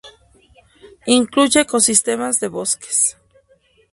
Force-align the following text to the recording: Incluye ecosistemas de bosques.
Incluye 1.05 1.59
ecosistemas 1.61 2.39
de 2.39 2.47
bosques. 2.47 3.17